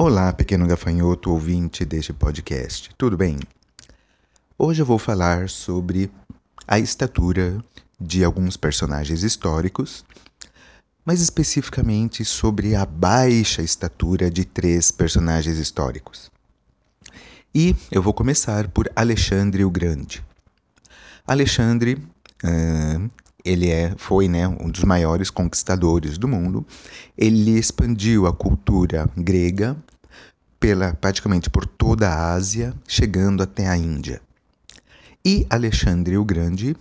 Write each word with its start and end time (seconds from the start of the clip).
Olá, 0.00 0.32
pequeno 0.32 0.64
gafanhoto 0.64 1.32
ouvinte 1.32 1.84
deste 1.84 2.12
podcast, 2.12 2.88
tudo 2.96 3.16
bem? 3.16 3.36
Hoje 4.56 4.80
eu 4.80 4.86
vou 4.86 4.96
falar 4.96 5.48
sobre 5.48 6.08
a 6.68 6.78
estatura 6.78 7.58
de 8.00 8.22
alguns 8.22 8.56
personagens 8.56 9.24
históricos, 9.24 10.04
mas 11.04 11.20
especificamente 11.20 12.24
sobre 12.24 12.76
a 12.76 12.86
baixa 12.86 13.60
estatura 13.60 14.30
de 14.30 14.44
três 14.44 14.92
personagens 14.92 15.58
históricos. 15.58 16.30
E 17.52 17.74
eu 17.90 18.00
vou 18.00 18.14
começar 18.14 18.68
por 18.68 18.88
Alexandre 18.94 19.64
o 19.64 19.70
Grande. 19.70 20.24
Alexandre, 21.26 21.94
uh, 22.44 23.10
ele 23.44 23.68
é, 23.68 23.92
foi 23.96 24.28
né, 24.28 24.46
um 24.46 24.70
dos 24.70 24.84
maiores 24.84 25.28
conquistadores 25.28 26.16
do 26.18 26.28
mundo. 26.28 26.64
Ele 27.16 27.58
expandiu 27.58 28.28
a 28.28 28.32
cultura 28.32 29.10
grega 29.16 29.76
pela 30.60 30.92
praticamente 30.94 31.48
por 31.48 31.64
toda 31.66 32.08
a 32.08 32.32
Ásia, 32.32 32.74
chegando 32.86 33.42
até 33.42 33.68
a 33.68 33.76
Índia. 33.76 34.20
E 35.24 35.46
Alexandre 35.50 36.16
o 36.16 36.24
Grande, 36.24 36.76